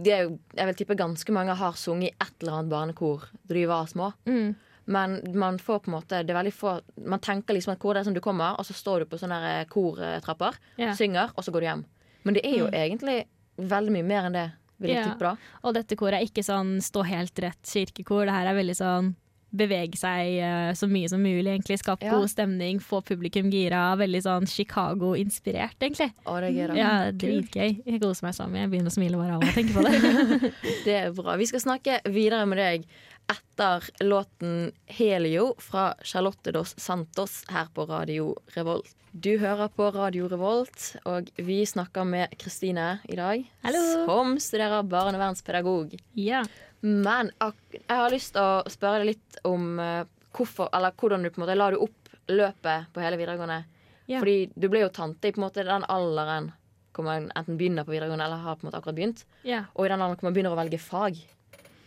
[0.03, 3.21] det er jo, Jeg vil tippe ganske mange har sunget i et eller annet barnekor
[3.47, 4.13] da de var små.
[4.25, 4.55] Mm.
[4.87, 7.93] Men man får på en måte Det er veldig få Man tenker liksom at hvor
[7.93, 10.93] det er som du kommer, og så står du på sånne der kortrapper, Ja.
[10.93, 11.85] synger, og så går du hjem.
[12.23, 13.25] Men det er jo egentlig
[13.59, 15.15] veldig mye mer enn det, vil Ja.
[15.19, 15.37] bra.
[15.63, 18.25] Og dette koret er ikke sånn stå helt rett kirkekor.
[18.25, 19.15] Det her er veldig sånn
[19.49, 21.79] bevege seg uh, så mye som mulig, egentlig.
[21.81, 22.11] Skape Ja.
[22.13, 23.95] god stemning, få publikum gira.
[23.97, 26.11] Veldig sånn Chicago-inspirert, egentlig.
[26.25, 26.75] Å, det er.
[26.77, 27.81] Ja, dritgøy.
[27.85, 28.53] Jeg koser meg sånn.
[28.55, 30.53] Jeg begynner å smile bare av å tenke på det.
[30.85, 31.35] Det er bra.
[31.39, 32.85] Vi skal snakke videre med deg
[33.29, 38.95] etter låten 'Helio' fra Charlotte Dos Santos her på Radio Revolt.
[39.11, 43.45] Du hører på Radio Revolt, og vi snakker med Kristine i dag.
[43.63, 43.81] Hallo.
[44.05, 45.97] Som studerer barnevernspedagog.
[46.13, 46.45] ja.
[46.81, 51.29] Men jeg har lyst til å spørre deg litt om eh, hvorfor, eller hvordan du
[51.29, 53.65] på en måte la du opp løpet på hele videregående.
[54.07, 54.21] Yeah.
[54.21, 56.53] Fordi du ble jo tante i på en måte den alderen
[56.95, 59.25] hvor man enten begynner på videregående eller har på en måte akkurat begynt.
[59.43, 59.67] Yeah.
[59.75, 61.19] Og i den alderen hvor man begynner å velge fag.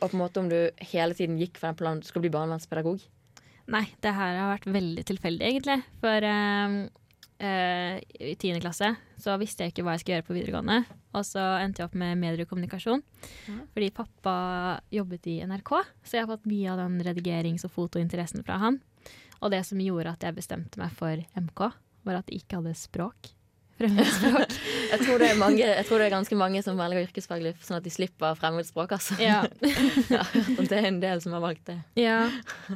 [0.02, 0.58] Og på en måte om du
[0.92, 3.04] hele tiden gikk for den planen du skulle bli barnevernspedagog.
[3.70, 5.78] Nei, det her har vært veldig tilfeldig, egentlig.
[6.02, 6.74] For uh,
[7.46, 8.90] uh, i tiende klasse
[9.22, 10.80] så visste jeg ikke hva jeg skulle gjøre på videregående.
[11.14, 13.04] Og så endte jeg opp med mediekommunikasjon.
[13.74, 14.34] Fordi pappa
[14.90, 18.80] jobbet i NRK, så jeg har fått mye av den redigerings- og fotointeressen fra han.
[19.42, 21.68] Og det som gjorde at jeg bestemte meg for MK,
[22.02, 23.30] var at de ikke hadde språk.
[23.78, 24.52] Fremmedspråk.
[24.92, 27.78] Jeg tror det er, mange, jeg tror det er ganske mange som velger yrkesfaglig sånn
[27.78, 28.92] at de slipper fremmedspråk.
[28.98, 29.16] Altså.
[29.22, 29.38] ja.
[30.12, 30.22] Ja,
[30.60, 31.78] det er en del som har valgt det.
[31.96, 32.18] Ja,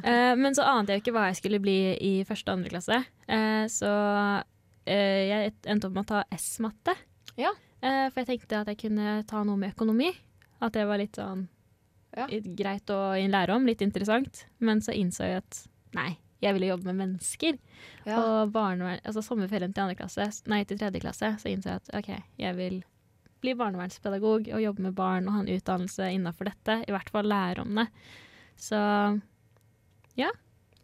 [0.01, 2.97] eh, men så ante jeg ikke hva jeg skulle bli i første og andre klasse.
[3.29, 3.91] Eh, så
[4.89, 6.97] eh, jeg endte opp med å ta S-matte.
[7.37, 7.53] Ja.
[7.85, 10.09] Eh, for jeg tenkte at jeg kunne ta noe med økonomi.
[10.65, 11.45] At det var litt sånn
[12.17, 12.25] Ja.
[12.57, 14.47] greit å lære om, litt interessant.
[14.57, 15.59] Men så innså jeg at
[15.93, 17.57] nei, jeg ville jobbe med mennesker.
[18.05, 18.19] Ja.
[18.19, 22.11] Og barnevern, altså sommerferien til klasse, nei til tredje klasse, så innså jeg at OK,
[22.41, 22.81] jeg vil
[23.43, 26.81] bli barnevernspedagog og jobbe med barn og ha en utdannelse innafor dette.
[26.87, 27.87] I hvert fall lære om det.
[28.57, 28.79] Så
[30.17, 30.31] ja.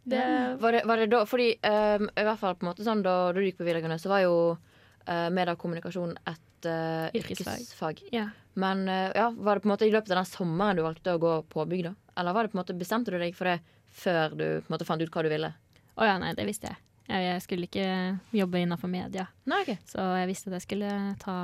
[0.04, 0.24] Det,
[0.60, 3.14] Var, det, var det da Fordi um, i hvert fall på en måte sånn da,
[3.32, 7.62] da du gikk på videregående, så var jo uh, mediekommunikasjon et uh, Yrkesfag.
[7.62, 8.02] yrkesfag.
[8.12, 8.28] ja.
[8.60, 11.16] Men uh, ja, var det på en måte i løpet av den sommeren du valgte
[11.16, 11.94] å gå påbygg, bygda?
[12.20, 13.62] Eller var det på en måte bestemte du deg for det
[13.94, 15.52] før du på en måte fant ut hva du ville?
[15.94, 16.80] Å ja, nei, det visste jeg.
[17.10, 17.26] jeg.
[17.28, 17.88] Jeg skulle ikke
[18.34, 19.78] jobbe innafor media, Nei, okay.
[19.90, 21.38] så jeg visste at jeg skulle ta,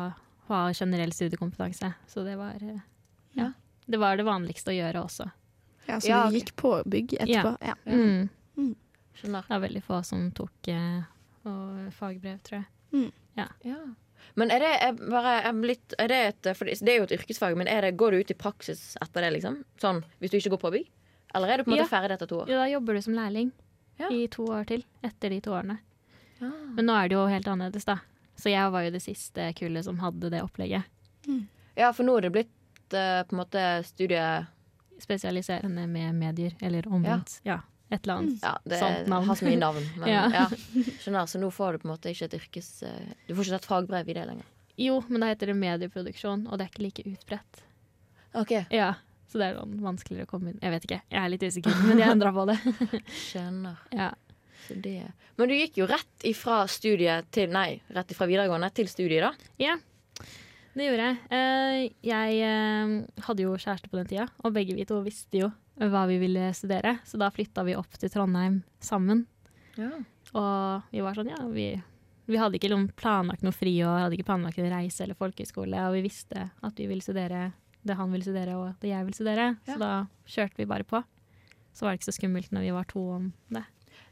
[0.49, 1.91] ha generell studiekompetanse.
[2.09, 2.79] Så det var ja.
[3.37, 3.51] ja.
[3.89, 5.29] Det var det vanligste å gjøre også.
[5.85, 6.59] Ja, så Ja, du gikk okay.
[6.61, 7.55] på bygg etterpå?
[7.65, 7.77] Ja.
[7.85, 8.75] Mm.
[9.19, 9.47] Skjønner.
[9.47, 11.01] Det var veldig få som tok eh,
[11.49, 13.09] og fagbrev, tror jeg.
[13.39, 13.79] Ja.
[14.39, 17.15] Men er det er bare er litt, er det, et, for det er jo et
[17.17, 19.61] yrkesfag, men er det, går du ut i praksis etter det, liksom?
[19.81, 20.89] Sånn, hvis du ikke går påbygg?
[21.35, 21.91] Eller er du på en måte Ja.
[21.91, 22.49] ferdig etter to år?
[22.49, 23.51] Ja, da jobber du som lærling
[23.99, 24.07] Ja.
[24.09, 24.83] i to år til.
[25.03, 25.79] Etter de to årene.
[26.41, 26.49] Ja.
[26.75, 27.99] Men nå er det jo helt annerledes, da.
[28.39, 30.83] Så jeg var jo det siste kullet som hadde det opplegget.
[31.75, 34.47] Ja, for nå er det blitt uh, på en måte studie...
[34.99, 37.39] Spesialiserende med medier, eller omvendt.
[37.45, 37.61] Ja.
[37.91, 39.25] et eller annet Ja, det sånt navn.
[39.27, 39.85] har så mye navn.
[39.97, 40.29] Men, Ja.
[40.33, 40.45] ja.
[41.01, 42.83] Skjønner, så nå får du på en måte ikke et yrkes...
[42.83, 44.43] eh, Du får ikke tatt fagbrev i det lenger.
[44.77, 47.63] Jo, men da heter det medieproduksjon, og det er ikke like utbredt.
[48.35, 48.93] Ok, Ja,
[49.29, 50.61] Så det er sånn vanskeligere å komme inn.
[50.63, 52.57] Jeg vet ikke, jeg er litt usikker, men jeg endra på det.
[53.27, 53.83] skjønner.
[53.95, 54.09] Ja.
[54.65, 55.11] Så det.
[55.39, 59.53] Men du gikk jo rett ifra studiet til Nei, rett ifra videregående til studiet, da.
[59.61, 59.77] ja,
[60.77, 61.17] det gjorde jeg.
[61.35, 62.91] Eh, jeg eh,
[63.25, 66.49] hadde jo kjæreste på den tida, og begge vi to visste jo hva vi ville
[66.55, 69.25] studere, så da flytta vi opp til Trondheim sammen.
[69.79, 69.91] Ja.
[70.37, 71.71] Og vi var sånn, ja, vi,
[72.29, 75.87] vi hadde ikke liksom planlagt noe fri og hadde ikke planlagt en reise eller folkehøyskole,
[75.87, 77.49] og vi visste at vi ville studere
[77.85, 79.73] det han ville studere og det jeg ville studere, Ja.
[79.73, 79.91] så da
[80.27, 81.03] kjørte vi bare på.
[81.73, 83.63] Så var det ikke så skummelt når vi var to om det.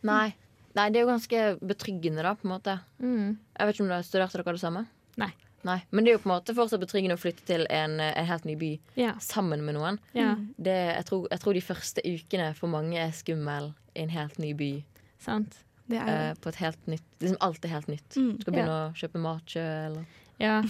[0.04, 0.34] Nei.
[0.76, 2.80] Nei, det er jo ganske betryggende, da, på en måte.
[3.02, 3.38] Mm.
[3.58, 4.86] Jeg vet ikke om dere studerte dere det samme?
[5.18, 5.32] Nei.
[5.66, 5.80] Nei.
[5.92, 8.46] Men det er jo på en måte fortsatt betryggende å flytte til en, en helt
[8.46, 9.16] ny by Ja.
[9.20, 9.98] sammen med noen.
[10.14, 14.10] ja, Det, jeg, tror, jeg tror de første ukene for mange er skummel i en
[14.14, 14.84] helt ny by.
[15.20, 15.64] sant.
[15.90, 18.10] Det er Eh, på et helt nytt Liksom alt er helt nytt.
[18.16, 20.06] Mm, Du skal begynne å kjøpe mat sjøl.
[20.38, 20.62] Ja.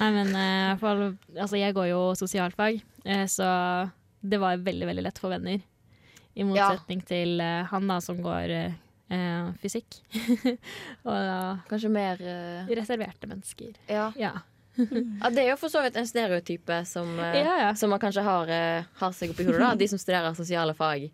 [0.00, 1.02] Nei, men eh, i hvert fall
[1.36, 3.48] Altså, jeg går jo sosialfag, eh, så
[4.20, 5.60] det var veldig, veldig lett for venner.
[6.34, 10.00] I motsetning til eh, han da, som går eh, fysikk.
[11.06, 12.70] og da Kanskje mer uh...
[12.72, 13.76] reserverte mennesker.
[13.90, 14.10] ja.
[14.16, 14.38] Ja.
[14.38, 15.28] ja.
[15.28, 17.72] Det er jo for så vidt en stereotype som, Ja, ja.
[17.76, 18.48] som man kanskje har,
[18.96, 19.60] har seg oppi hodet.
[19.60, 19.74] da.
[19.76, 21.10] De som studerer sosiale fag,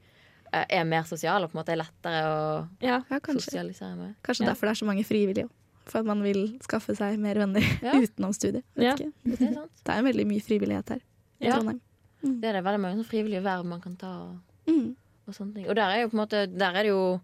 [0.52, 2.36] er mer sosiale og på en måte er lettere å
[2.84, 3.00] ja.
[3.10, 4.12] ja, sosialisere med.
[4.22, 4.52] kanskje Ja.
[4.52, 5.54] derfor det er så mange frivillige òg.
[5.86, 7.92] For at man vil skaffe seg mer venner Ja.
[8.02, 8.64] utenom studiet.
[8.76, 8.94] Ja.
[8.96, 9.06] Det
[9.40, 9.68] er.
[9.84, 11.00] Det er veldig mye frivillighet her
[11.40, 11.52] i Ja.
[11.56, 11.80] Trondheim.
[12.22, 14.08] Det er det veldig mange frivillige verv man kan ta.
[14.26, 14.96] Og, Mm.
[15.28, 15.68] og sånne ting.
[15.68, 17.20] Og der er jo på en måte Der er det jo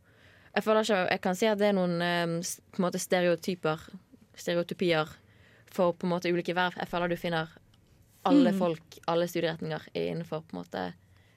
[0.55, 2.27] Jeg føler ikke Jeg kan si at det er noen eh,
[2.70, 3.81] på en måte stereotyper
[4.37, 5.09] Stereotypier
[5.72, 6.75] for på en måte ulike verv.
[6.77, 7.48] Jeg føler du finner
[8.25, 8.59] alle Mm.
[8.59, 10.92] folk, alle studieretninger innenfor på en måte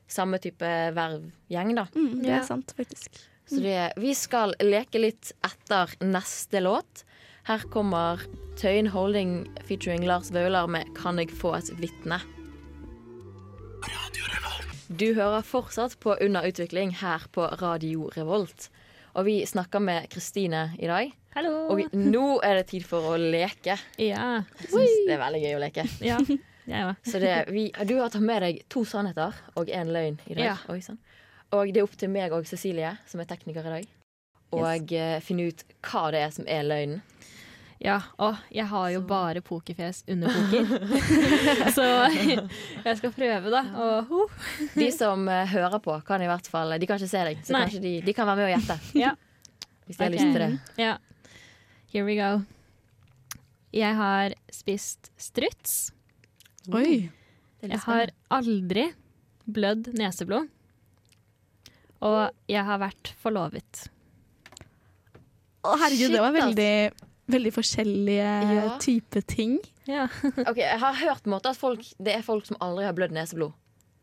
[0.08, 1.86] samme type vervgjeng, da.
[1.96, 2.40] Mm, det Ja.
[2.40, 3.10] er sant, faktisk.
[3.48, 7.04] Så det, vi skal leke litt etter neste låt.
[7.46, 8.24] Her kommer
[8.58, 12.20] Tøyen Holding featuring Lars Vaular med 'Kan jeg få et vitne'.
[15.00, 18.70] Du hører fortsatt på Under utvikling her på Radio Revolt.
[19.14, 21.12] Og vi snakker med Kristine i dag.
[21.36, 21.68] Hallo!
[21.70, 23.78] Og vi, nå er det tid for å leke.
[24.00, 24.42] Ja.
[24.62, 25.90] Jeg synes det er veldig gøy å leke.
[26.12, 26.18] ja.
[26.66, 26.96] Jeg òg.
[27.06, 30.46] Så det, vi, du har tatt med deg to sannheter og én løgn i dag.
[30.46, 30.58] Ja.
[30.74, 30.98] Oi, sånn.
[31.54, 33.92] Og det er opp til meg og Cecilie, som er tekniker i dag,
[34.50, 35.24] å yes.
[35.24, 37.04] finne ut hva det er som er løgnen.
[37.84, 40.70] Ja, og jeg har jo bare pokerfjes under poker.
[41.76, 43.62] så jeg skal prøve, da.
[43.84, 44.46] Og, uh.
[44.78, 47.56] De som uh, hører på, kan i hvert fall De kan ikke se deg, så
[47.56, 47.66] Nei.
[47.66, 48.80] kanskje de, de kan være med og gjette.
[49.06, 49.16] Ja.
[49.86, 50.52] Hvis de har lyst til det.
[50.82, 50.96] Ja.
[51.94, 52.30] Here we go.
[53.76, 55.92] Jeg har spist struts.
[56.74, 57.12] Oi.
[57.62, 58.88] Jeg har aldri
[59.46, 60.50] blødd neseblod.
[62.06, 63.86] Og jeg har vært forlovet.
[65.66, 66.74] Å, herregud, Shit, det var veldig,
[67.32, 68.78] veldig forskjellige Ja.
[68.80, 69.60] type ting.
[69.88, 70.08] Ja.
[70.50, 73.54] Ok, Jeg har hørt måte at folk, det er folk som aldri har blødd neseblod.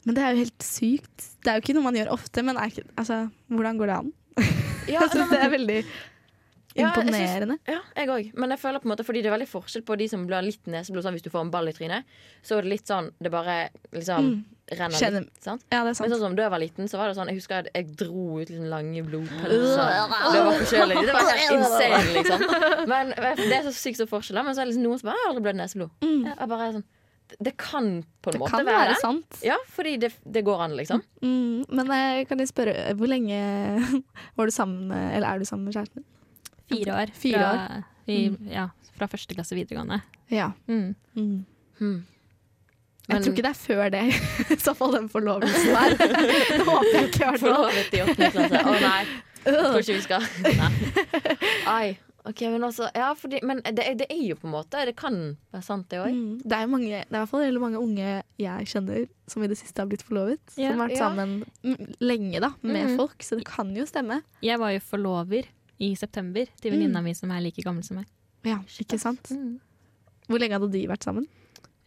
[0.05, 1.29] Men det er jo helt sykt.
[1.45, 4.13] Det er jo ikke noe man gjør ofte, men ikke, altså, hvordan går det an?
[4.89, 5.77] Ja, Jeg synes det er veldig
[6.75, 7.59] Ja, imponerende.
[7.69, 8.31] Ja, jeg òg.
[8.35, 10.43] Men jeg føler på en måte fordi det er veldig forskjell på de som blør
[10.47, 11.05] litt neseblod.
[11.05, 12.09] Sånn hvis du får en ball i trynet,
[12.43, 14.45] så er det litt sånn Det bare liksom Mm.
[14.79, 15.43] Renner Kjenner- litt.
[15.45, 15.63] Sant?
[15.73, 16.09] Ja, det er sant.
[16.09, 17.97] Men sånn som da jeg var liten, så var det sånn Jeg husker at jeg
[17.97, 19.93] dro ut liksom lange blodpølser.
[20.33, 20.97] Det var forkjølig.
[21.07, 22.41] Det var helt insane, liksom.
[22.89, 24.45] Men det er så sykt så forskjeller.
[24.45, 25.91] Men så er det liksom noen som bare «Jeg har aldri blødd neseblod.
[26.03, 26.25] Mm.
[26.33, 26.85] Jeg bare er sånn
[27.41, 27.87] det- kan
[28.21, 29.39] på en Det måte kan være være sant.
[29.43, 31.01] Ja, fordi det, det går an, liksom.
[31.23, 34.03] Mm, men eh, kan jeg spørre, hvor lenge
[34.37, 36.05] var du sammen med, eller er du sammen med kjæresten din?
[36.69, 37.15] Fire år.
[37.17, 38.67] Fire fra, I, ja,
[38.99, 40.03] fra første klasse videregående.
[40.29, 40.51] Ja.
[40.69, 40.95] Mm.
[43.13, 43.19] Mm.
[43.19, 43.19] Hmm.
[43.19, 44.05] Jeg tror ikke det er før det,
[44.57, 45.97] i så fall den forlovelsen der.
[46.57, 47.35] Det håper jeg ikke.
[47.43, 48.63] Forlovet i åttende klasse.
[48.63, 49.03] Å nei.
[49.43, 50.27] Jeg tror ikke vi skal
[50.63, 50.73] Nei.
[51.67, 51.87] Ai.
[52.23, 55.17] Ok, men altså Ja, fordi, men det, det er jo på en måte Det kan
[55.51, 56.15] være sant, det òg.
[56.15, 56.37] Mm.
[56.45, 59.59] Det er mange, det er i hvert fall mange unge jeg kjenner som i det
[59.59, 60.43] siste har blitt forlovet.
[60.55, 60.71] Ja.
[60.71, 61.09] som har vært Ja.
[61.09, 62.97] sammen mm, lenge da, med mm.
[63.01, 64.21] folk, så det kan jo stemme.
[64.45, 65.49] Jeg var jo forlover
[65.83, 68.11] i september til venninna mi som er like gammel som meg.
[68.47, 69.31] Ja, ikke sant?
[69.31, 69.57] Mm.
[70.29, 71.27] Hvor lenge hadde de vært sammen?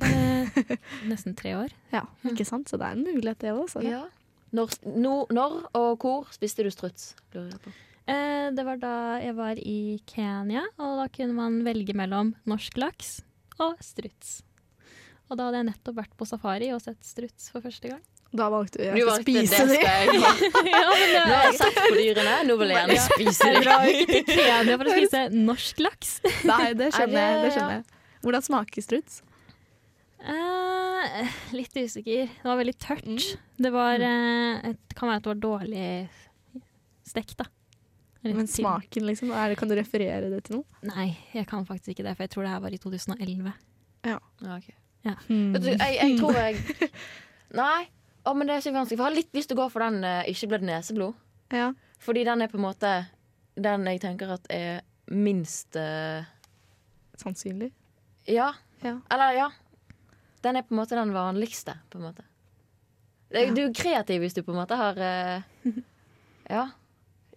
[0.03, 0.77] Eh,
[1.09, 1.73] nesten tre år.
[1.95, 2.69] Ja, ikke sant?
[2.71, 3.83] Så det er en mulighet det også.
[3.85, 4.03] Ja.
[4.55, 7.13] Når, no, når og hvor spiste du struts?
[7.33, 7.73] Lurer jeg på.
[8.11, 9.77] Eh, det var da jeg var i
[10.07, 13.17] Kenya, og da kunne man velge mellom norsk laks
[13.59, 14.41] og struts.
[15.29, 18.03] Og da hadde jeg nettopp vært på safari og sett struts for første gang.
[18.35, 20.19] Da valgte jeg å spise det de.
[20.19, 20.31] ja,
[20.91, 23.63] Nå har jeg sagt på dyrene, nå vil jeg gjerne spise jeg dem.
[23.65, 26.11] drar ikke til Kenya for å spise norsk laks.
[26.45, 27.37] Nei, det skjønner jeg.
[27.37, 27.85] Det det- skjønner jeg.
[28.25, 29.21] Hvordan smaker struts?
[30.19, 32.29] Eh, litt usikker.
[32.31, 33.05] Det var veldig tørt.
[33.05, 33.19] Mm.
[33.65, 35.89] Det var eh, et, Det kan være at det var dårlig
[37.05, 37.49] stekt, da.
[38.23, 39.31] Eller Men til- smaken, liksom?
[39.31, 40.79] Er det, kan du referere det til noe?
[40.89, 43.53] Nei, jeg kan faktisk ikke det, for jeg tror det her var i 2011.
[44.05, 44.71] Ja, ok.
[45.05, 45.53] Mm.
[45.53, 46.89] Vet du, jeg, jeg tror jeg
[47.53, 47.83] Nei.
[48.25, 48.97] Å, men det er så vanskelig.
[48.97, 51.13] For jeg har litt lyst til å gå for den uh, ikke blødd neseblod.
[51.53, 51.67] Ja.
[52.01, 52.93] Fordi den er på en måte
[53.55, 54.81] den jeg tenker at er
[55.13, 56.25] minst uh,
[57.21, 57.69] Sannsynlig.
[58.27, 58.49] Ja.
[58.81, 58.97] Ja.
[59.13, 59.45] Eller ja.
[60.45, 62.25] Den er på en måte den vanligste, på en måte.
[63.33, 63.49] Ja.
[63.51, 65.71] Du er kreativ hvis du på en måte har uh,
[66.49, 66.67] Ja.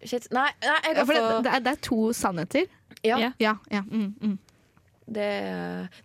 [0.04, 0.28] Shit.
[0.30, 2.68] Nei, nei jeg Ja, går for det, det, er, det er to sannheter.
[3.02, 3.18] Ja.
[3.18, 3.32] Ja.
[3.42, 3.54] Ja.
[3.72, 3.82] ja.
[3.88, 4.38] Mm, mm.
[5.08, 5.28] Det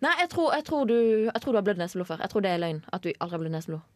[0.01, 0.95] Nei, jeg tror, jeg, tror du,
[1.27, 2.23] jeg tror du har blødd neseblod før.
[2.23, 2.79] Jeg tror det er løgn.
[2.95, 3.89] At du aldri har blødd neseblod.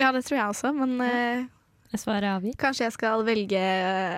[0.00, 2.58] ja, det tror jeg også, men uh, avgitt.
[2.58, 3.60] kanskje jeg skal velge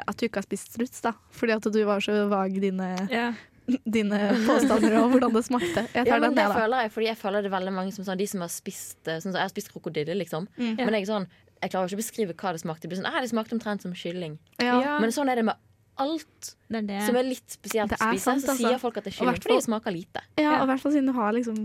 [0.01, 1.13] at du ikke har spist struts, da.
[1.31, 3.35] Fordi at du var så vag i dine, Ja.
[3.97, 5.83] dine påstander og hvordan det smakte.
[5.95, 6.55] Jeg tar Ja, den, det da.
[6.55, 9.09] føler jeg, fordi jeg føler det er veldig mange som sånn, De som har spist
[9.09, 10.49] eh, sånn, så Jeg har spist krokodille, liksom.
[10.59, 10.75] Mm.
[10.79, 10.85] Ja.
[10.85, 11.27] Men jeg, sånn,
[11.63, 12.83] jeg klarer ikke å beskrive hva det smakte.
[12.87, 14.39] Det blir sånn, «Ah, det smakte omtrent som kylling.
[14.63, 14.99] Ja.
[15.03, 15.57] Men sånn er det med
[15.99, 17.03] alt Det er det.
[17.07, 18.23] som er litt spesielt å spise.
[18.23, 18.69] sant, så altså.
[18.69, 20.21] sier folk at det er kylling fordi det smaker lite.
[20.37, 20.57] Ja, Ja.
[20.61, 21.61] og i hvert fall siden du har liksom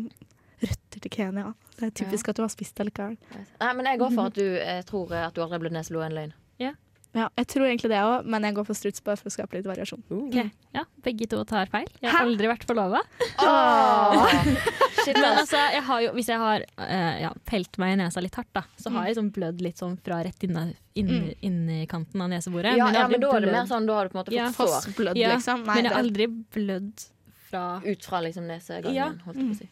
[0.62, 1.54] røtter til Kenya.
[1.78, 3.18] Det er typisk at du har spist det likevel.
[3.60, 6.06] Nei, men jeg går for at du jeg tror at du aldri har blødd neseblod
[6.06, 6.34] en løgn.
[6.62, 6.72] Ja,
[7.12, 9.68] jeg tror egentlig det òg, men jeg går for struts bare for å skape litt
[9.68, 10.04] variasjon.
[10.30, 10.48] Okay.
[10.72, 11.90] Ja, begge to tar feil.
[12.00, 12.30] Jeg har Hæ?
[12.30, 13.02] aldri vært forlova.
[13.44, 14.32] Oh.
[15.02, 18.36] Men altså, jeg har jo, hvis jeg har uh, ja, pelt meg i nesa litt
[18.38, 20.68] hardt, da, så har jeg liksom blødd litt sånn fra rett inne,
[21.00, 22.78] inn, inn, inn kanten av neseboret.
[22.78, 24.36] Ja, men, ja, men da er det mer sånn Da har du på en måte
[24.36, 24.50] Ja.
[24.54, 25.66] fått Ja, liksom.
[25.66, 27.08] Nei, Men jeg har aldri blødd
[27.50, 28.96] fra ut fra liksom nesegangen.
[28.96, 29.10] Ja.
[29.26, 29.72] Holdt jeg på å si.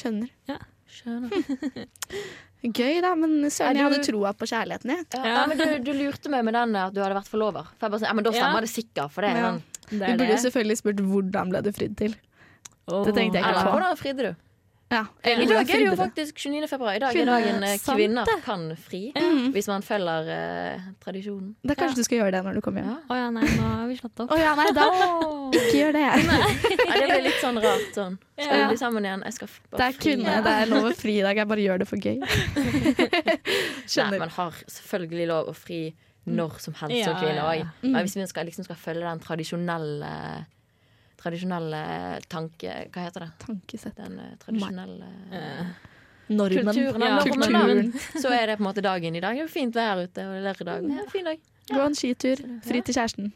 [0.00, 0.30] skjønner.
[0.90, 1.84] Skjønner.
[2.62, 5.04] Gøy, da, men søren, jeg hadde troa på kjærligheten, jeg.
[5.14, 5.34] Ja, Ja.
[5.40, 7.64] ja, men du, du lurte meg med den at du hadde vært forlover.
[7.78, 8.42] For jeg bare sånn, ja, men da Ja.
[8.44, 9.10] stemmer det sikkert.
[9.10, 9.52] For det Ja.
[9.90, 10.38] Det Du burde det.
[10.44, 12.14] selvfølgelig spurt hvordan ble du fridd til.
[12.86, 13.04] Oh.
[13.04, 13.72] det tenkte jeg ikke på.
[13.74, 14.34] hvordan fridde du?
[14.90, 15.04] Ja.
[15.22, 16.66] I dag er det jo faktisk 29.
[16.66, 16.96] februar.
[16.98, 18.34] I dag er dagen eh, sant kvinner det.
[18.42, 19.12] kan fri.
[19.14, 19.52] Mm.
[19.54, 21.52] Hvis man følger eh, tradisjonen.
[21.62, 22.90] Da kanskje du skal gjøre det når du kommer hjem.
[22.90, 22.96] Ja.
[23.06, 24.34] Oh, ja, nei, nå har vi slått opp.
[24.34, 24.88] Oh, ja, nei, da
[25.60, 26.02] ikke gjør det.
[26.26, 26.50] Nei,
[26.98, 28.18] det blir litt sånn rart sånn.
[28.40, 29.22] Skal vi bli sammen igjen?
[29.30, 30.02] Jeg skal bare Det er fri.
[30.08, 31.38] kvinne, det er lov å fri i dag.
[31.44, 32.18] Jeg bare gjør det for gøy.
[34.10, 35.82] Nei, man har selvfølgelig lov å fri
[36.30, 37.60] når som helst som Ja, kvinne òg.
[37.62, 37.68] ja.
[37.82, 37.92] Mm.
[37.94, 40.10] Men hvis vi skal, liksom skal følge den tradisjonelle
[41.20, 41.84] Tradisjonelle
[42.32, 42.74] tanke...
[42.92, 43.30] Hva heter det?
[43.44, 43.96] Tankesett.
[43.98, 45.72] Den eh, tradisjonelle uh,
[46.30, 46.70] Normen.
[46.70, 47.04] kulturen.
[47.04, 47.60] Ja, normen, da.
[47.60, 47.92] kulturen.
[48.22, 49.36] Så er det på en måte dagen i dag.
[49.36, 50.86] Det er fint vær ute, og det er lørdag.
[50.86, 51.42] Det er en fin dag.
[51.70, 52.42] Gå en skitur.
[52.66, 53.32] Fri til kjæresten.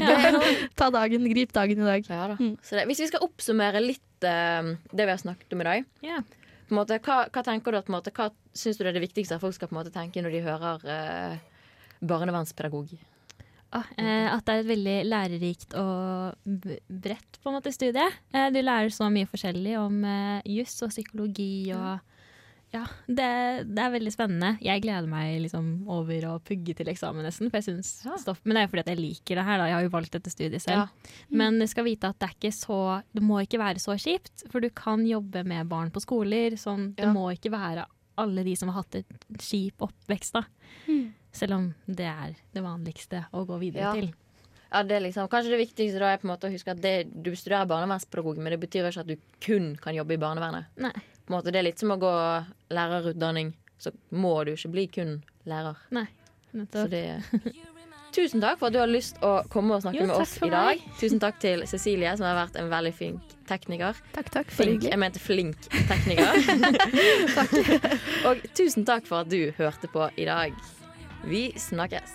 [0.78, 2.08] Ta dagen, grip dagen i dag.
[2.08, 2.38] Ja, da.
[2.40, 2.56] Mm.
[2.62, 5.86] Så det, hvis vi skal oppsummere litt uh, det vi har snakket om i dag
[6.06, 6.24] yeah.
[6.70, 9.44] på måte, hva, hva tenker du at måte, Hva syns du er det viktigste at
[9.44, 11.64] folk skal på måte tenke når de hører uh,
[12.00, 12.94] barnevernspedagog?
[13.72, 16.34] Ah, eh, at det er et veldig lærerikt og
[16.90, 18.06] bredt på en måte studie.
[18.34, 22.00] Eh, du lærer så mye forskjellig om eh, juss og psykologi og
[22.72, 24.52] Ja, det, det er veldig spennende.
[24.62, 27.48] Jeg gleder meg liksom over å pugge til eksamen nesten.
[27.50, 28.14] For jeg synes Ja.
[28.22, 29.58] stoff, men det er jo fordi at jeg liker det her.
[29.58, 29.64] Da.
[29.66, 30.76] Jeg har jo valgt dette studiet selv.
[30.78, 31.14] Ja.
[31.34, 34.44] Men du skal vite at det er ikke så Det må ikke være så kjipt,
[34.52, 36.54] for du kan jobbe med barn på skoler.
[36.58, 37.12] Sånn, det Ja.
[37.12, 37.86] må ikke være
[38.18, 39.06] alle de som har hatt et
[39.38, 40.42] kjip oppvekst, da.
[41.32, 43.92] Selv om det er det vanligste å gå videre Ja.
[43.94, 44.12] til.
[44.72, 46.80] Ja, det er liksom, kanskje det viktigste da er på en måte å huske at
[46.80, 50.66] det, du studerer barnevernspedagog, men det betyr ikke at du kun kan jobbe i barnevernet.
[50.78, 50.92] Nei.
[51.26, 52.12] På en måte, det er litt som å gå
[52.70, 53.52] lærerutdanning.
[53.78, 55.76] Så må du ikke bli kun lærer.
[55.90, 56.06] Nei,
[56.54, 56.90] Nettopp.
[56.90, 57.20] det
[58.10, 60.48] Tusen takk for at du har lyst å komme og snakke Jo, med oss i
[60.50, 60.80] dag.
[60.98, 63.94] Tusen takk til Cecilie, som har vært en veldig flink tekniker.
[64.16, 64.50] Takk, takk.
[64.50, 66.34] For Flink, jeg mente flink tekniker.
[68.26, 70.58] og tusen takk for at du hørte på i dag.
[71.24, 72.10] Vi snakkes.